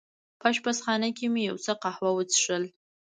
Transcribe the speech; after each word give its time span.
په 0.39 0.45
اشپزخانه 0.51 1.09
کې 1.17 1.25
مې 1.33 1.41
یو 1.49 1.57
څه 1.65 1.71
قهوه 1.83 2.11
وڅېښل. 2.13 2.63